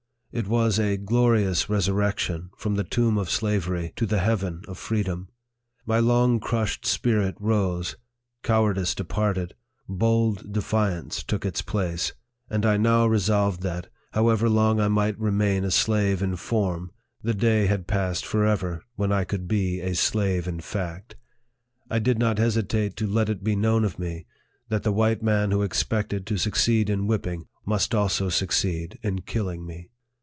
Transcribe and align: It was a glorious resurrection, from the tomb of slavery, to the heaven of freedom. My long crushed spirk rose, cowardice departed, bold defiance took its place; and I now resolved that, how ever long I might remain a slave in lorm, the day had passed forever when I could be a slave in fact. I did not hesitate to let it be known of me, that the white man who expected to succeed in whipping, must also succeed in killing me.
It 0.33 0.47
was 0.47 0.79
a 0.79 0.95
glorious 0.95 1.69
resurrection, 1.69 2.51
from 2.55 2.75
the 2.75 2.85
tomb 2.85 3.17
of 3.17 3.29
slavery, 3.29 3.91
to 3.97 4.05
the 4.05 4.19
heaven 4.19 4.61
of 4.65 4.77
freedom. 4.77 5.27
My 5.85 5.99
long 5.99 6.39
crushed 6.39 6.85
spirk 6.85 7.35
rose, 7.37 7.97
cowardice 8.41 8.95
departed, 8.95 9.55
bold 9.89 10.53
defiance 10.53 11.21
took 11.21 11.45
its 11.45 11.61
place; 11.61 12.13
and 12.49 12.65
I 12.65 12.77
now 12.77 13.07
resolved 13.07 13.61
that, 13.63 13.89
how 14.13 14.29
ever 14.29 14.47
long 14.47 14.79
I 14.79 14.87
might 14.87 15.19
remain 15.19 15.65
a 15.65 15.69
slave 15.69 16.21
in 16.23 16.37
lorm, 16.49 16.91
the 17.21 17.33
day 17.33 17.65
had 17.65 17.85
passed 17.85 18.25
forever 18.25 18.81
when 18.95 19.11
I 19.11 19.25
could 19.25 19.49
be 19.49 19.81
a 19.81 19.93
slave 19.95 20.47
in 20.47 20.61
fact. 20.61 21.17
I 21.89 21.99
did 21.99 22.17
not 22.17 22.37
hesitate 22.37 22.95
to 22.95 23.05
let 23.05 23.27
it 23.27 23.43
be 23.43 23.57
known 23.57 23.83
of 23.83 23.99
me, 23.99 24.27
that 24.69 24.83
the 24.83 24.93
white 24.93 25.21
man 25.21 25.51
who 25.51 25.61
expected 25.61 26.25
to 26.27 26.37
succeed 26.37 26.89
in 26.89 27.05
whipping, 27.05 27.47
must 27.65 27.93
also 27.93 28.29
succeed 28.29 28.97
in 29.03 29.23
killing 29.23 29.65
me. 29.65 29.89